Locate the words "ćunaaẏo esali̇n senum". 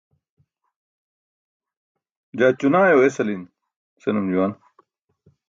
2.59-4.27